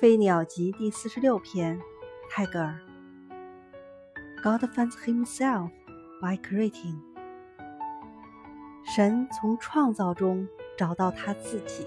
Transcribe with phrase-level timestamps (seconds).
[0.00, 1.76] 飞鸟集第四十六篇
[2.30, 2.78] 泰戈尔
[4.44, 5.72] god finds himself
[6.22, 7.00] by creating
[8.84, 11.84] 神从创造中找到他自己